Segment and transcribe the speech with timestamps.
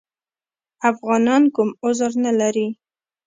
[0.89, 2.67] افغانان کوم عذر نه لري.